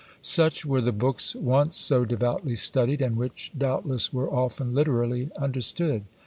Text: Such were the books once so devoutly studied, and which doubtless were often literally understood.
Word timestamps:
Such 0.23 0.65
were 0.65 0.81
the 0.81 0.91
books 0.91 1.35
once 1.35 1.75
so 1.75 2.05
devoutly 2.05 2.55
studied, 2.55 3.01
and 3.03 3.15
which 3.15 3.51
doubtless 3.55 4.11
were 4.11 4.31
often 4.33 4.73
literally 4.73 5.29
understood. 5.39 6.05